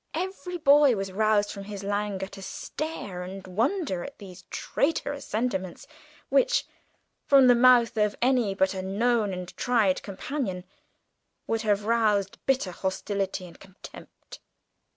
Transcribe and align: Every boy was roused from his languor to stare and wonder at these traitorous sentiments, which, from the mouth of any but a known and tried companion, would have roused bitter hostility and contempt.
Every 0.15 0.57
boy 0.57 0.95
was 0.95 1.11
roused 1.11 1.51
from 1.51 1.65
his 1.65 1.83
languor 1.83 2.27
to 2.29 2.41
stare 2.41 3.21
and 3.21 3.45
wonder 3.45 4.03
at 4.03 4.17
these 4.17 4.45
traitorous 4.49 5.27
sentiments, 5.27 5.85
which, 6.29 6.65
from 7.27 7.45
the 7.45 7.53
mouth 7.53 7.95
of 7.97 8.15
any 8.19 8.55
but 8.55 8.73
a 8.73 8.81
known 8.81 9.31
and 9.31 9.55
tried 9.55 10.01
companion, 10.01 10.65
would 11.45 11.61
have 11.61 11.85
roused 11.85 12.43
bitter 12.47 12.71
hostility 12.71 13.45
and 13.45 13.59
contempt. 13.59 14.39